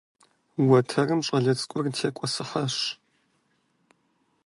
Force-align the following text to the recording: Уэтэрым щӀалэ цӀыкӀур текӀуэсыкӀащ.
Уэтэрым 0.67 1.21
щӀалэ 1.25 1.53
цӀыкӀур 1.59 1.85
текӀуэсыкӀащ. 1.95 2.75